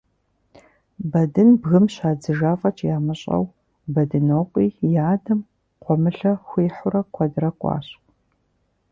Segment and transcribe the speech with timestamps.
[1.11, 3.45] Бэдын бгым щадзыжа фӀэкӀ ямыщӀэу,
[3.93, 5.39] Бэдынокъуи и адэм
[5.83, 7.87] гъуэмылэ хуихьурэ куэдрэ кӀуащ.